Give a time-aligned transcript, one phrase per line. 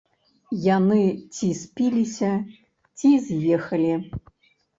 [0.77, 1.01] Яны
[1.39, 2.31] ці спіліся,
[3.03, 3.93] ці з'ехалі.